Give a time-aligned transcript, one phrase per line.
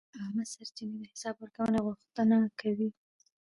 [0.21, 2.89] عامه سرچینې د حساب ورکونې غوښتنه کوي.